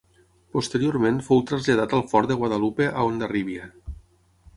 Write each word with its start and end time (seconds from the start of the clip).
Posteriorment 0.55 1.19
fou 1.27 1.43
traslladat 1.51 1.93
al 1.97 2.03
fort 2.13 2.31
de 2.31 2.39
Guadalupe 2.39 2.87
a 2.93 3.05
Hondarribia. 3.11 3.69